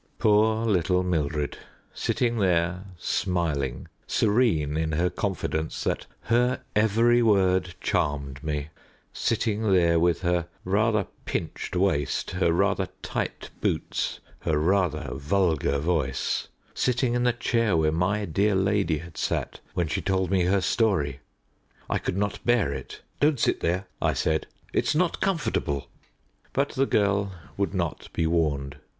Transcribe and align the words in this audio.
Poor 0.17 0.65
little 0.65 1.03
Mildred, 1.03 1.59
sitting 1.93 2.39
there 2.39 2.85
smiling, 2.97 3.87
serene 4.07 4.75
in 4.75 4.93
her 4.93 5.11
confidence 5.11 5.83
that 5.83 6.07
her 6.21 6.59
every 6.75 7.21
word 7.21 7.75
charmed 7.81 8.43
me 8.43 8.69
sitting 9.13 9.71
there 9.71 9.99
with 9.99 10.21
her 10.23 10.47
rather 10.63 11.05
pinched 11.25 11.75
waist, 11.75 12.31
her 12.31 12.51
rather 12.51 12.87
tight 13.03 13.51
boots, 13.61 14.19
her 14.39 14.57
rather 14.57 15.07
vulgar 15.13 15.77
voice 15.77 16.47
sitting 16.73 17.13
in 17.13 17.21
the 17.21 17.31
chair 17.33 17.77
where 17.77 17.91
my 17.91 18.25
dear 18.25 18.55
lady 18.55 18.97
had 18.97 19.17
sat 19.17 19.59
when 19.75 19.87
she 19.87 20.01
told 20.01 20.31
me 20.31 20.45
her 20.45 20.61
story! 20.61 21.19
I 21.87 21.99
could 21.99 22.17
not 22.17 22.43
bear 22.43 22.73
it. 22.73 23.03
"Don't 23.19 23.39
sit 23.39 23.59
there," 23.59 23.85
I 24.01 24.13
said; 24.13 24.47
"it's 24.73 24.95
not 24.95 25.21
comfortable!" 25.21 25.89
But 26.53 26.69
the 26.69 26.87
girl 26.87 27.33
would 27.55 27.75
not 27.75 28.09
be 28.13 28.25
warned. 28.25 28.77